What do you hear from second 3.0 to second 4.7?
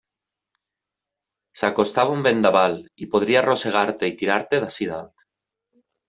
i podria arrossegar-te i tirar-te